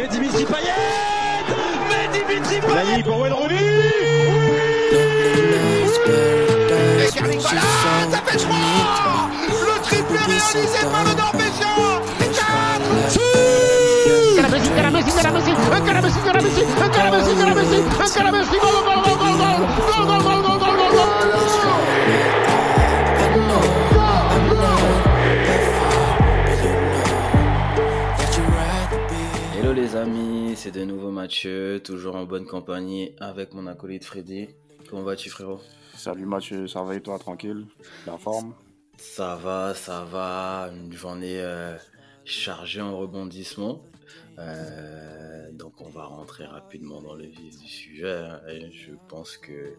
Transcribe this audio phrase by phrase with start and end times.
[0.00, 1.44] Mais Dimitri Payet
[1.90, 3.54] Mais Dimitri Payet pour Wayne Rooney
[6.98, 7.22] Et ça
[8.24, 8.56] fait 3
[9.50, 11.76] Le triplé réalisé par le Norvégien
[12.18, 12.30] Et
[29.60, 34.48] Hello les amis, c'est de nouveau Mathieu, toujours en bonne compagnie avec mon acolyte Freddy.
[34.88, 35.60] Comment vas-tu frérot?
[35.94, 37.66] Salut Mathieu, ça va et toi, tranquille?
[38.06, 38.54] La forme?
[38.96, 41.76] Ça va, ça va, une journée euh,
[42.24, 43.82] chargée en rebondissements.
[44.38, 48.14] Euh, donc on va rentrer rapidement dans le vif du sujet.
[48.14, 49.74] hein, et je pense que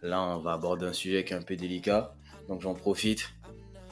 [0.00, 2.14] là on va aborder un sujet qui est un peu délicat.
[2.48, 3.28] Donc j'en profite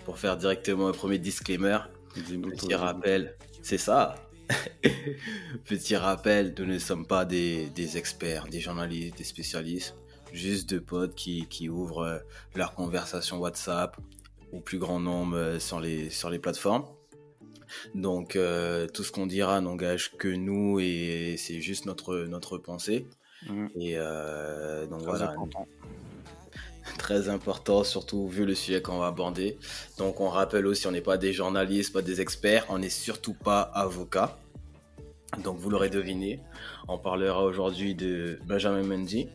[0.07, 1.77] pour faire directement un premier disclaimer.
[2.15, 4.15] Tout, Petit rappel, c'est ça.
[5.65, 9.97] Petit rappel, nous ne sommes pas des, des experts, des journalistes, des spécialistes,
[10.33, 12.19] juste deux potes qui, qui ouvrent euh,
[12.55, 13.97] leur conversation WhatsApp
[14.53, 16.85] au plus grand nombre euh, sur les, sur les plateformes.
[17.95, 23.07] Donc euh, tout ce qu'on dira n'engage que nous et c'est juste notre, notre pensée.
[23.49, 23.71] Mhm.
[23.77, 25.67] Et euh, donc Très voilà, important.
[26.99, 29.59] très important, surtout vu le sujet qu'on va aborder.
[29.99, 33.35] Donc on rappelle aussi, on n'est pas des journalistes, pas des experts, on n'est surtout
[33.35, 34.39] pas avocats.
[35.43, 36.41] Donc vous l'aurez deviné,
[36.89, 39.29] on parlera aujourd'hui de Benjamin Mendy.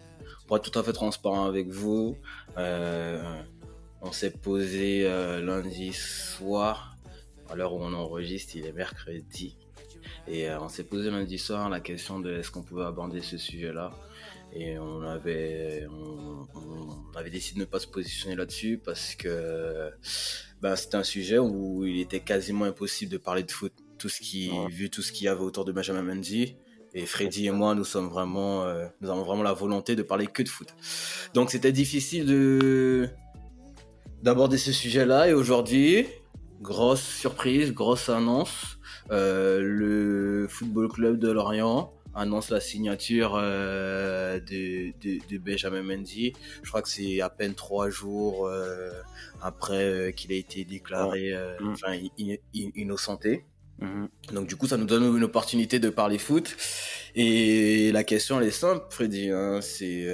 [0.48, 2.18] Pour être tout à fait transparent avec vous,
[2.58, 3.22] euh,
[4.02, 6.98] on s'est posé euh, lundi soir,
[7.50, 9.58] à l'heure où on enregistre, il est mercredi.
[10.28, 13.38] Et euh, on s'est posé lundi soir la question de est-ce qu'on pouvait aborder ce
[13.38, 13.92] sujet-là.
[14.54, 16.48] Et on avait, on,
[17.14, 19.90] on avait décidé de ne pas se positionner là-dessus parce que
[20.62, 23.74] ben, c'était un sujet où il était quasiment impossible de parler de foot.
[23.98, 24.68] Tout ce qui, Ouais.
[24.70, 26.56] vu tout ce qu'il y avait autour de Benjamin Mendy.
[26.94, 30.28] Et Freddy et moi, nous sommes vraiment, euh, nous avons vraiment la volonté de parler
[30.28, 30.68] que de foot.
[31.34, 33.08] Donc c'était difficile de
[34.22, 35.30] d'aborder ce sujet-là.
[35.30, 36.06] Et aujourd'hui,
[36.62, 38.78] grosse surprise, grosse annonce.
[39.12, 46.34] Euh, le Football Club de Lorient annonce la signature euh, de, de, de Benjamin Mendy.
[46.64, 48.92] Je crois que c'est à peine trois jours euh,
[49.42, 51.70] après euh, qu'il a été déclaré Mm.
[51.72, 53.46] enfin, in- in- innocenté.
[53.80, 54.10] Mhm.
[54.34, 56.56] Donc du coup, ça nous donne une opportunité de parler foot.
[57.16, 59.30] Et la question, elle est simple, Freddy.
[59.30, 60.06] hein, c'est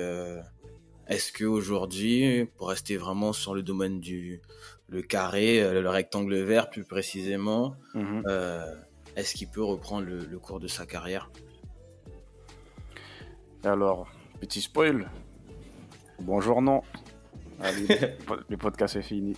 [1.08, 4.42] est-ce que aujourd'hui, pour rester vraiment sur le domaine du
[4.90, 8.24] le carré, le rectangle vert plus précisément, Mhm.
[8.28, 8.66] euh,
[9.18, 11.30] est-ce qu'il peut reprendre le, le cours de sa carrière?
[13.68, 14.08] Alors,
[14.40, 15.10] petit spoil.
[16.20, 16.82] Bonjour, non.
[17.62, 19.36] Allez, le po- le podcast est fini.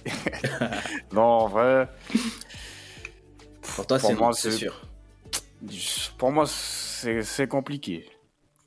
[1.14, 1.88] non, en vrai,
[3.76, 4.00] Pour toi,
[4.34, 4.82] c'est sûr.
[6.18, 8.10] pour moi, c'est compliqué.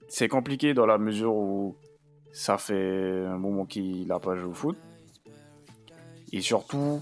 [0.09, 1.77] C'est compliqué dans la mesure où
[2.33, 4.77] ça fait un moment qu'il n'a pas joué au foot.
[6.33, 7.01] Et surtout,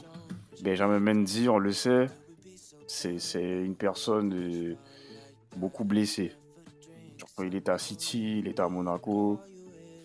[0.63, 2.07] Benjamin Mendy, on le sait,
[2.87, 4.77] c'est une personne
[5.57, 6.33] beaucoup blessée.
[7.45, 9.39] Il était à City, il était à Monaco,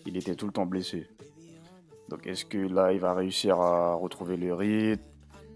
[0.06, 1.06] il était tout le temps blessé.
[2.08, 5.02] Donc est-ce que là, il va réussir à retrouver le rythme?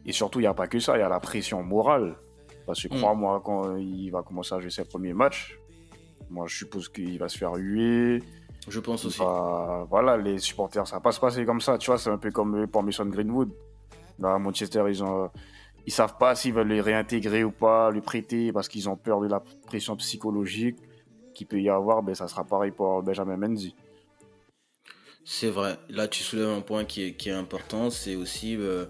[0.06, 2.16] Et surtout, il n'y a pas que ça, il y a la pression morale.
[2.66, 2.98] Parce que Mm.
[2.98, 5.58] crois-moi, quand il va commencer à jouer ses premiers matchs,
[6.28, 8.22] moi je suppose qu'il va se faire huer.
[8.68, 9.18] Je pense aussi.
[9.18, 11.78] va- Voilà, les supporters, ça va pas se passer comme ça.
[11.78, 13.50] Tu vois, c'est un peu comme euh, pour Mason Greenwood.
[14.18, 15.30] Là, à Manchester, ils ont.
[15.86, 19.20] Ils savent pas s'ils veulent le réintégrer ou pas, le prêter, parce qu'ils ont peur
[19.22, 20.76] de la pression psychologique
[21.40, 22.02] qu'il peut y avoir.
[22.02, 23.74] Ben, ça sera pareil pour Benjamin Mendy.
[25.24, 25.78] C'est vrai.
[25.88, 27.88] Là, tu soulèves un point qui est, qui est important.
[27.88, 28.84] C'est aussi, euh,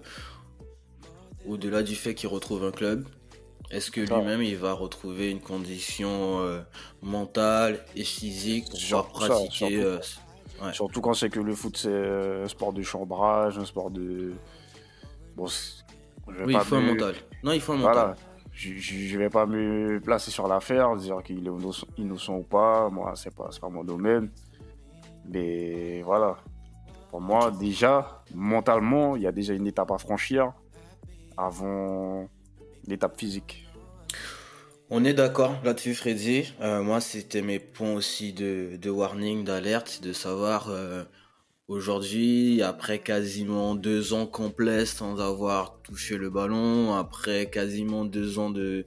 [1.47, 3.05] au-delà du fait qu'il retrouve un club,
[3.69, 6.59] est-ce que lui-même, il va retrouver une condition euh,
[7.01, 9.75] mentale et physique pour pouvoir Surtout ça, pratiquer surtout.
[9.87, 9.99] euh,
[10.61, 10.73] Ouais.
[10.73, 14.33] Surtout quand c'est que le foot, c'est euh, un sport de chambrage, un sport de.
[15.35, 15.47] Bon,
[16.27, 17.15] Oui, il faut un me- mental.
[17.43, 18.07] Non, il faut un Voilà.
[18.09, 18.25] mental.
[18.53, 21.51] Je, je vais pas me placer sur l'affaire, dire qu'il est
[21.97, 22.89] innocent, ou pas.
[22.89, 24.29] Moi, c'est pas, c'est pas mon domaine.
[25.25, 26.37] Mais voilà.
[27.09, 30.53] Pour moi, déjà, mentalement, il y a déjà une étape à franchir
[31.37, 32.29] avant
[32.87, 33.67] l'étape physique.
[34.89, 36.53] On est d'accord là-dessus, Freddy.
[36.59, 41.03] Euh, moi, c'était mes points aussi de, de warning, d'alerte, de savoir euh,
[41.71, 48.49] aujourd'hui, après quasiment deux ans complets sans avoir touché le ballon, après quasiment deux ans
[48.49, 48.85] de,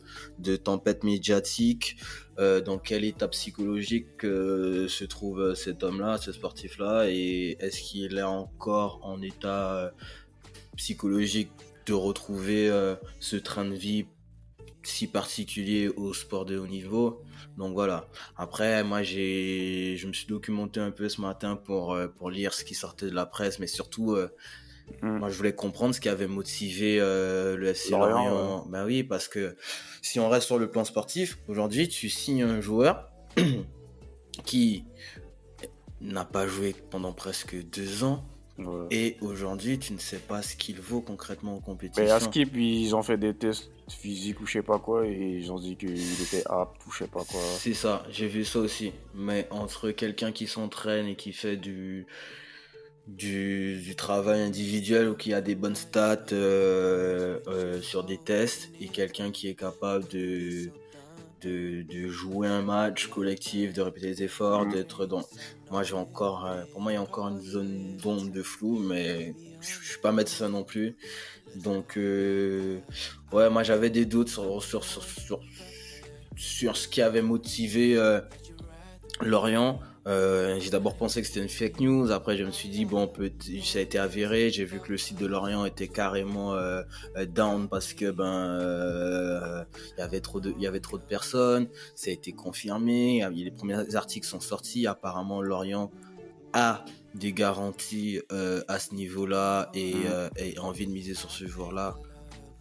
[0.62, 1.96] tempête médiatique,
[2.38, 7.80] euh, dans quel état psychologique euh, se trouve euh, cet homme-là, ce sportif-là, et est-ce
[7.80, 9.90] qu'il est encore en état
[10.76, 11.52] psychologique
[11.86, 12.70] de retrouver
[13.18, 14.06] ce train de vie
[14.84, 17.22] si particulier au sport de haut niveau.
[17.58, 18.08] Donc voilà.
[18.36, 22.52] Après, moi, j'ai, je me suis documenté un peu ce matin pour, euh, pour lire
[22.54, 24.28] ce qui sortait de la presse, mais surtout, euh,
[25.00, 25.16] Mm.
[25.18, 28.66] moi, je voulais comprendre ce qui avait motivé euh, le FC Lorient.
[28.68, 29.56] Ben oui, parce que
[30.02, 33.10] si on reste sur le plan sportif, aujourd'hui, tu signes un joueur
[34.44, 34.84] qui
[36.00, 38.24] n'a pas joué pendant presque deux ans.
[38.58, 38.86] Ouais.
[38.90, 42.14] Et aujourd'hui, tu ne sais pas ce qu'il vaut concrètement en Mais compétition.
[42.14, 45.52] à Skip, ils ont fait des tests physiques ou je sais pas quoi, et ils
[45.52, 47.40] ont dit qu'il était apte ou je sais pas quoi.
[47.58, 48.92] C'est ça, j'ai vu ça aussi.
[49.14, 52.06] Mais entre quelqu'un qui s'entraîne et qui fait du,
[53.06, 58.70] du, du travail individuel ou qui a des bonnes stats euh, euh, sur des tests
[58.80, 60.70] et quelqu'un qui est capable de,
[61.44, 64.72] de, de jouer un match collectif, de répéter les efforts, Mhm.
[64.72, 65.22] d'être dans...
[65.70, 66.46] Moi, j'ai encore...
[66.46, 69.88] euh, Pour moi, il y a encore une zone d'ombre de flou, mais je je
[69.90, 70.96] suis pas médecin non plus.
[71.56, 72.78] Donc, euh,
[73.32, 75.40] ouais, moi, j'avais des doutes sur, sur, sur, sur,
[76.36, 78.20] sur ce qui avait motivé euh,
[79.20, 79.78] Lorient.
[80.06, 82.10] Euh, j'ai d'abord pensé que c'était une fake news.
[82.10, 84.50] Après, je me suis dit bon, peut ça a été avéré.
[84.50, 86.82] J'ai vu que le site de Lorient était carrément euh,
[87.16, 88.24] euh, down parce que ben
[88.60, 89.64] euh,
[89.96, 91.68] il y avait trop de il y avait trop de personnes.
[91.94, 93.26] Ça a été confirmé.
[93.34, 94.86] Les premiers articles sont sortis.
[94.86, 95.90] Apparemment, Lorient
[96.52, 96.84] a
[97.14, 98.20] des garanties
[98.68, 99.94] à ce niveau-là et,
[100.36, 101.96] et envie de miser sur ce joueur-là.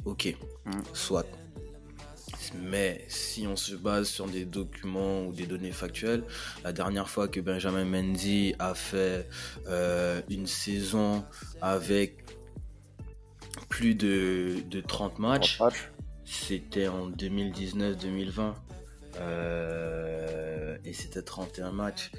[0.06, 0.36] Ok,
[0.66, 0.84] Mhm.
[0.94, 1.26] soit.
[2.62, 6.24] Mais si on se base sur des documents ou des données factuelles,
[6.64, 9.28] la dernière fois que Benjamin Mendy a fait
[9.68, 11.26] euh, une saison
[11.62, 12.24] avec
[13.70, 15.90] plus de, de 30 matchs, Trois matchs.
[16.26, 18.54] c'était en 2019-2020.
[19.20, 22.12] Euh, et c'était 31 matchs.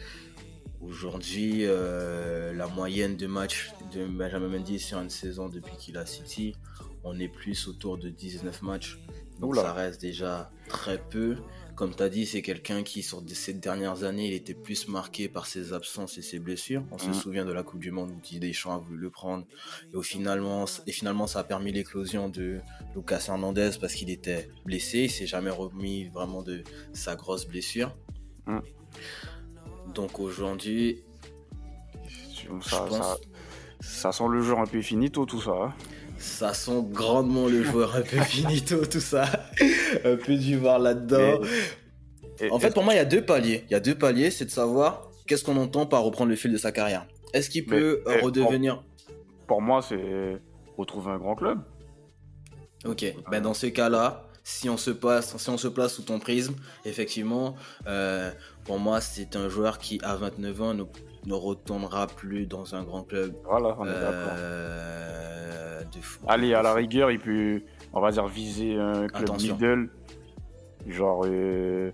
[0.81, 6.05] Aujourd'hui, euh, la moyenne de matchs de Benjamin Mendy sur une saison depuis qu'il a
[6.07, 6.55] City,
[7.05, 8.99] on est plus autour de 19 matchs.
[9.41, 9.63] Donc Oula.
[9.63, 11.37] ça reste déjà très peu.
[11.75, 15.29] Comme tu as dit, c'est quelqu'un qui, sur ces dernières années, il était plus marqué
[15.29, 16.85] par ses absences et ses blessures.
[16.93, 17.15] On se Mhm.
[17.15, 19.45] souvient de la Coupe du Monde où Didier Deschamps a voulu le prendre.
[19.93, 22.61] Et, au finalement, et finalement, ça a permis l'éclosion de
[22.95, 25.01] Lucas Hernandez parce qu'il était blessé.
[25.01, 27.97] Il s'est jamais remis vraiment de sa grosse blessure.
[28.47, 28.63] Mhm.
[29.95, 31.03] Donc aujourd'hui,
[32.63, 33.17] Ça, pense- ça,
[33.81, 35.51] ça sent le jeu un peu finito, tout ça.
[35.51, 35.75] hein.
[36.25, 39.25] Ça sent grandement le joueur un peu finito, tout ça.
[40.05, 41.41] un peu du voir là-dedans.
[42.41, 43.65] Et- En fait, pour moi, il y a deux paliers.
[43.69, 46.51] Il y a deux paliers, c'est de savoir qu'est-ce qu'on entend par reprendre le fil
[46.53, 47.07] de sa carrière.
[47.33, 48.83] Est-ce qu'il peut euh, redevenir...
[49.47, 50.41] pour moi, c'est
[50.77, 51.61] retrouver un grand club.
[52.85, 56.19] Ok, ben dans ce cas-là, si on se place, si on se place sous ton
[56.19, 56.55] prisme,
[56.85, 57.55] effectivement,
[57.87, 58.31] euh,
[58.65, 60.83] pour moi, c'est un joueur qui, à 29 ans, ne,
[61.27, 66.23] ne retournera plus dans un grand club Voilà, on est euh, de foot.
[66.27, 67.63] Allez, à la rigueur, il peut,
[67.93, 69.55] on va dire, viser un club Attention.
[69.55, 69.91] middle.
[70.87, 71.91] Genre euh,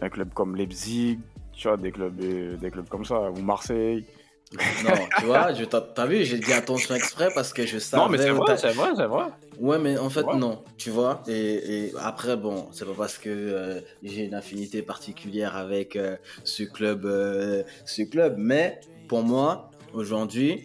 [0.00, 1.18] un club comme Leipzig,
[1.52, 4.04] tu vois, des clubs, euh, des clubs comme ça, ou Marseille.
[4.52, 8.02] Non, tu vois, je t'as vu, j'ai dit attention exprès parce que je savais.
[8.02, 9.26] non, mais c'est vrai, c'est vrai, c'est vrai.
[9.60, 10.36] Ouais, mais en fait, Ouais.
[10.36, 11.22] non, tu vois.
[11.28, 16.16] Et, et après, bon, c'est pas parce que euh, j'ai une affinité particulière avec euh,
[16.44, 20.64] ce club, euh, ce club, mais pour moi, aujourd'hui,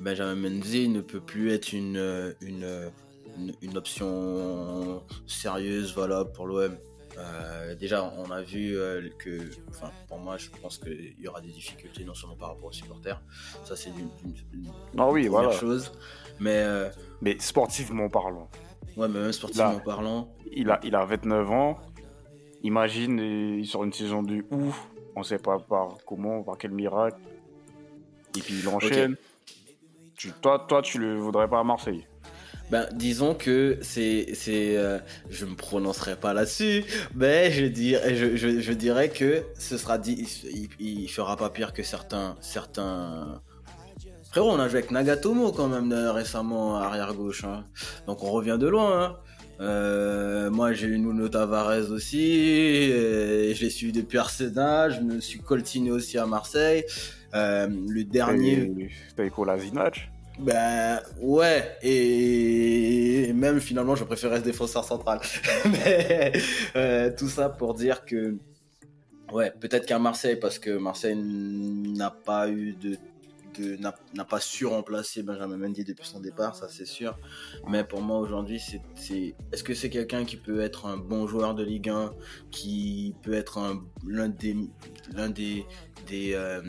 [0.00, 2.66] Benjamin Mendy ne peut plus être une, une,
[3.38, 6.76] une, une option sérieuse, voilà, pour l'OM.
[7.18, 11.40] Euh, déjà, on a vu euh, que, enfin, pour moi, je pense qu'il y aura
[11.40, 13.20] des difficultés, non seulement par rapport aux supporters,
[13.64, 15.58] ça c'est une, une- une Ah oui, première voilà.
[15.58, 15.92] chose,
[16.40, 16.88] mais euh,
[17.20, 18.48] Mais sportivement parlant,
[18.96, 21.78] Ouais, mais même sportivement parlant, il a, il a 29 ans.
[22.62, 24.86] Imagine, il sort une saison de ouf.
[25.16, 27.16] On sait pas par comment, par quel miracle.
[28.36, 29.16] Et puis il enchaîne.
[30.16, 32.06] Tu, toi, toi, tu le voudrais pas à Marseille?
[32.72, 34.28] Ben, disons que c'est.
[34.32, 34.98] c'est euh,
[35.28, 39.98] je me prononcerai pas là-dessus, mais je, dirais, je, je, dirais que ce sera.
[40.80, 42.34] Il, fera pas pire que certains.
[42.40, 43.42] certains...
[44.30, 47.44] Frérot, on a joué avec Nagatomo quand même euh, récemment arrière gauche.
[47.44, 47.66] hein.
[48.06, 49.04] Donc on revient de loin.
[49.04, 49.16] hein.
[49.60, 55.20] Euh, moi j'ai eu Nuno Tavares aussi, et je l'ai suivi depuis Arsenal, je me
[55.20, 56.84] suis coltiné aussi à Marseille.
[57.34, 60.10] Le dernier, Et T'as Kolasinac.
[60.38, 65.20] Ben ouais, et même finalement je préférais ce défenseur central.
[65.70, 66.32] Mais
[66.74, 68.36] euh, tout ça pour dire que,
[69.32, 72.90] ouais, peut-être qu'à Marseille, parce que Marseille n'a pas eu de.
[73.58, 73.76] de-
[74.14, 77.18] n'a pas su remplacer Benjamin Mendy depuis son départ, ça c'est sûr.
[77.68, 78.58] Mais pour moi aujourd'hui,
[78.96, 82.14] c'est est-ce que c'est quelqu'un qui peut être un bon joueur de Ligue 1,
[82.50, 84.56] qui peut être un- l'un des,
[85.14, 85.66] l'un des,
[86.08, 86.62] des, euh,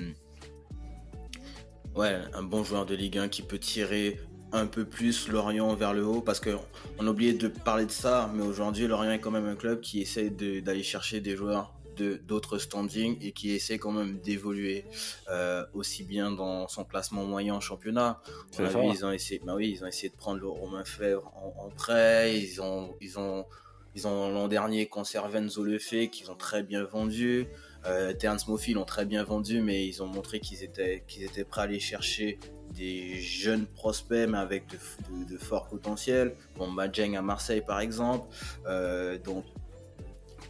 [1.96, 4.20] Ouais, un bon joueur de Ligue 1 qui peut tirer
[4.52, 8.32] un peu plus Lorient vers le haut parce qu'on a oublié de parler de ça,
[8.34, 12.16] mais aujourd'hui Lorient est quand même un club qui essaie d'aller chercher des joueurs de
[12.16, 14.86] d'autres standings et qui essaie quand même d'évoluer
[15.30, 18.20] euh, aussi bien dans son classement moyen en championnat.
[18.58, 22.40] ils ont essayé, bah oui, ils ont essayé de prendre le Romain Fèvre en, prêt.
[22.40, 23.46] Ils ont, ils ont,
[23.94, 27.48] ils ont l'an dernier conservé Enzo Lefebvre qu'ils ont très bien vendu.
[27.86, 31.04] Euh, Terence l'ont très bien vendu, mais ils ont montré qu'ils étaient,
[31.50, 32.40] prêts à aller chercher
[32.74, 36.36] des jeunes prospects, mais avec de, de, forts potentiels.
[36.58, 38.28] Bon, Madjeng à Marseille, par exemple.
[38.66, 39.18] Euh,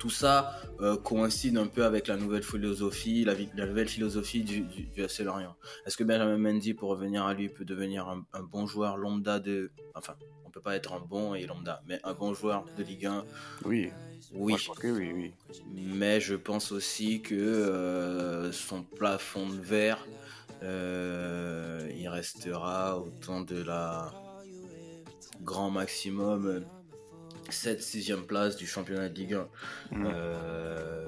[0.03, 4.83] tout ça euh, coïncide un peu avec la nouvelle philosophie, la, nouvelle philosophie du, du,
[4.83, 5.55] du FC Lorient.
[5.85, 9.71] Est-ce que Benjamin Mendy, pour revenir à lui, peut devenir un, bon joueur lambda de...
[9.95, 13.05] Enfin, on peut pas être un bon et lambda, mais un bon joueur de Ligue
[13.05, 13.23] 1
[13.63, 13.91] Oui.
[14.33, 14.55] Oui.
[14.83, 15.33] oui, oui.
[15.73, 20.05] Mais je pense aussi que euh, son plafond de verre,
[20.63, 24.11] euh, il restera autant de la
[25.43, 26.65] grand maximum
[27.49, 29.97] 7 6 place du championnat de Ligue 1.
[29.97, 30.05] Mm.
[30.05, 31.07] Euh,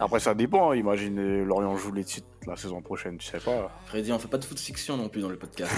[0.00, 0.70] Après, ça dépend.
[0.70, 0.76] Hein.
[0.76, 3.70] Imagine Lorient joue les titres la saison prochaine, tu sais pas.
[3.86, 5.72] Freddy, on fait pas de foot fiction non plus dans le podcast.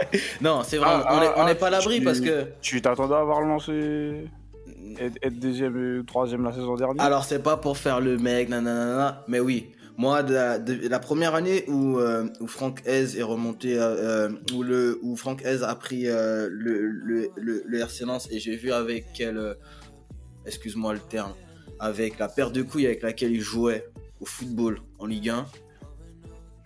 [0.40, 2.48] non, c'est vrai, ah, on n'est ah, pas à l'abri parce que.
[2.60, 4.28] Tu t'attendais à avoir lancé.
[4.98, 7.02] Être, deuxième ou troisième la saison dernière?
[7.02, 9.72] Alors, c'est pas pour faire le mec, nanana, mais oui.
[10.00, 12.48] Moi, la, première année où, euh, où
[12.86, 17.78] Hez est remonté, euh, où, le, où Franck Hez a pris euh, le, le, le,
[17.78, 19.58] RC Lens et j'ai vu avec quel,
[20.46, 21.34] excuse-moi le terme,
[21.78, 23.90] avec la paire de couilles avec laquelle il jouait
[24.20, 25.44] au football en Ligue 1,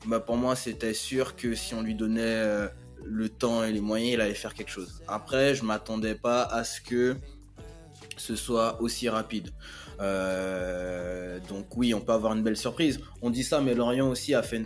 [0.06, 2.68] bah pour moi c'était sûr que si on lui donnait
[3.02, 5.02] le temps et les moyens, il allait faire quelque chose.
[5.08, 7.16] Après, je m'attendais pas à ce que
[8.16, 9.50] ce soit aussi rapide.
[10.00, 13.00] Euh, donc oui, on peut avoir une belle surprise.
[13.22, 14.64] On dit ça, mais Lorient aussi a fait un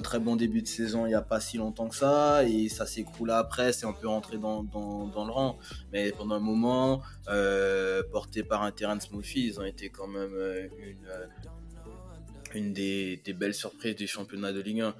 [0.00, 2.86] très bon début de saison il n'y a pas si longtemps que ça, et ça
[2.86, 5.58] s'écroule après, c'est un peu rentré dans, le rang.
[5.92, 10.06] Mais pendant un moment, euh, porté par un terrain de Smoothy, ils ont été quand
[10.06, 11.08] même euh, une,
[12.54, 14.94] une des, belles surprises du championnat de Ligue 1.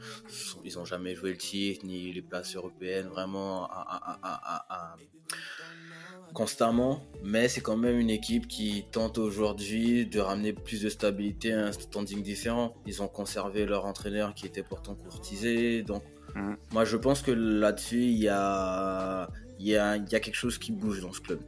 [0.64, 3.68] Ils n'ont jamais joué le titre, ni les places européennes, vraiment
[6.38, 11.52] constamment, mais c'est quand même une équipe qui tente aujourd'hui de ramener plus de stabilité
[11.52, 12.76] à un standing différent.
[12.86, 16.04] Ils ont conservé leur entraîneur qui était pourtant courtisé, donc
[16.36, 16.54] mm.
[16.70, 19.28] moi je pense que là-dessus il y a,
[19.58, 21.40] y, a, y a quelque chose qui bouge dans ce club.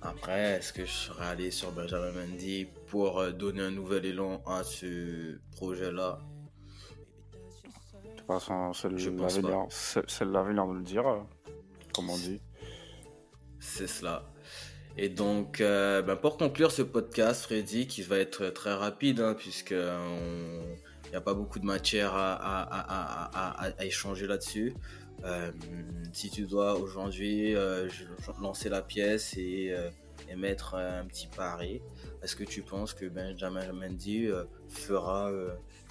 [0.00, 4.40] Après, est-ce que je serais allé sur Benjamin Mendy pour euh, donner un nouvel élan
[4.46, 6.18] à ce projet-là?
[8.04, 11.04] De toute façon, c'est l'avenir de le dire,
[11.92, 12.40] comme on dit.
[13.68, 14.24] C'est cela.
[14.96, 19.34] Et donc, euh, ben, pour conclure ce podcast, Freddy, qui va être très rapide, hein,
[19.38, 24.74] puisque il n'y a pas beaucoup de matière à, échanger là-dessus.
[25.24, 25.52] Euh,
[26.12, 27.88] si tu dois aujourd'hui euh,
[28.40, 29.72] lancer la pièce et,
[30.36, 31.80] mettre un petit pari,
[32.22, 34.28] est-ce que tu penses que Benjamin Mendy
[34.68, 35.30] fera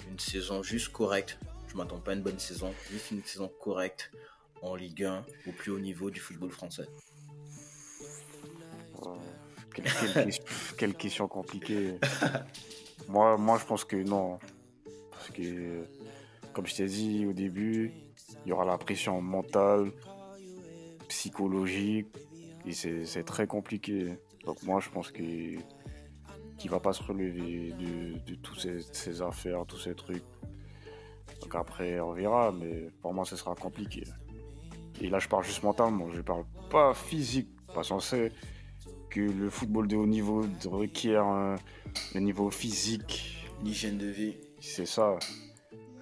[0.09, 1.39] une saison juste correcte?
[1.69, 4.11] Je m'attends pas à une bonne saison, juste une saison correcte
[4.61, 6.87] en Ligue 1 au plus haut niveau du football français.
[10.77, 11.99] Quelle, question compliquée.
[13.07, 14.39] moi, moi, je pense que non.
[15.11, 15.85] Parce que,
[16.53, 17.91] comme je t'ai dit au début,
[18.45, 19.91] il y aura la pression mentale,
[21.07, 22.07] psychologique,
[22.65, 24.17] et c'est très compliqué.
[24.45, 25.59] Donc moi, je pense qu'il
[26.63, 30.23] ne va pas se relever de, de toutes ces, ces, affaires, tous ces trucs.
[31.41, 34.03] Donc après, on verra, mais pour moi, ce sera compliqué.
[34.99, 38.31] Et là, je parle juste mentalement, je parle pas physique, pas censé
[39.17, 41.55] que le football de haut niveau requiert un,
[42.15, 43.47] niveau physique.
[43.63, 44.37] L'hygiène de vie.
[44.59, 45.17] C'est ça.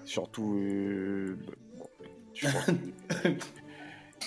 [0.04, 0.58] Surtout.
[0.58, 1.38] Euh,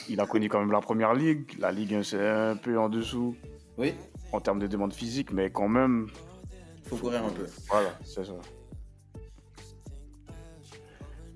[0.09, 1.57] il a connu quand même la première ligue.
[1.59, 3.35] La Ligue c'est un peu en dessous.
[3.77, 3.93] Oui.
[4.31, 6.07] En termes de demande physique, mais quand même.
[6.85, 7.45] Faut courir un peu.
[7.69, 8.33] Voilà, c'est ça.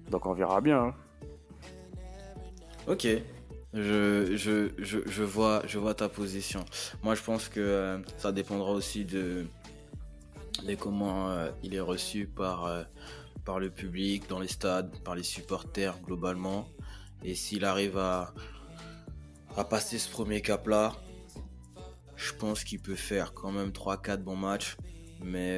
[0.09, 0.85] Donc on verra bien.
[0.85, 0.95] Hein.
[2.87, 3.07] Ok.
[3.73, 6.63] Je, je, je, je, vois, je vois ta position.
[7.01, 9.47] Moi, je pense que euh, ça dépendra aussi de,
[10.63, 12.83] de comment euh, il est reçu par, euh,
[13.45, 16.67] par le public, dans les stades, par les supporters globalement.
[17.23, 18.35] Et s'il arrive à,
[19.57, 20.93] à passer ce premier cap-là,
[22.15, 24.77] je pense qu'il peut faire quand même 3-4 bons matchs.
[25.19, 25.57] Mais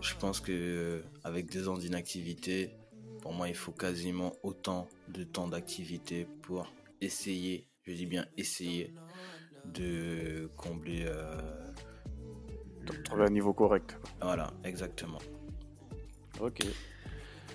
[0.00, 2.76] je pense que avec deux ans d'inactivité,
[3.24, 8.92] pour moi, il faut quasiment autant de temps d'activité pour essayer, je dis bien essayer,
[9.64, 11.06] de combler.
[11.06, 11.40] Euh,
[13.02, 13.98] trouver un niveau correct.
[14.20, 15.20] Voilà, exactement.
[16.38, 16.66] Ok.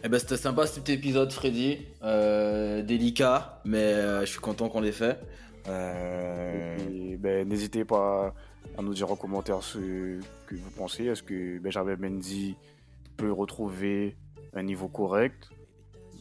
[0.03, 1.85] Eh ben, c'était sympa cet épisode, Freddy.
[2.01, 5.19] Euh, délicat, mais euh, je suis content qu'on l'ait fait.
[5.67, 8.33] Euh, ben, n'hésitez pas
[8.75, 11.05] à nous dire en commentaire ce que vous pensez.
[11.05, 12.55] Est-ce que Benjamin Mendy
[13.17, 14.17] peut retrouver
[14.55, 15.51] un niveau correct?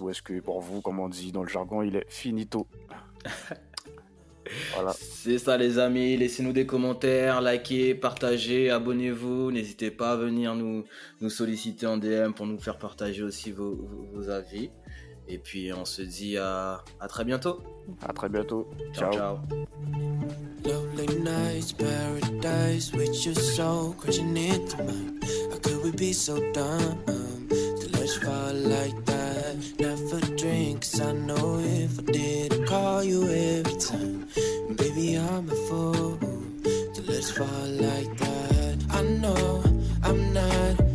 [0.00, 2.66] Ou est-ce que pour vous, comme on dit dans le jargon, il est finito
[4.74, 4.92] Voilà.
[4.98, 10.84] C'est ça les amis, laissez-nous des commentaires, likez, partagez, abonnez-vous, n'hésitez pas à venir nous,
[11.20, 14.70] nous solliciter en DM pour nous faire partager aussi vos, vos, avis.
[15.26, 17.60] Et puis on se dit à, à très bientôt.
[18.06, 18.70] À très bientôt.
[18.94, 19.38] Ciao ciao.
[20.64, 21.18] Lonely
[28.08, 29.56] just fall like that.
[29.78, 30.98] Never drinks.
[30.98, 34.26] I know if I did, I'd call you every time.
[34.76, 36.16] Baby, I'm a fool
[36.94, 38.76] to let us fall like that.
[38.90, 39.62] I know
[40.02, 40.87] I'm not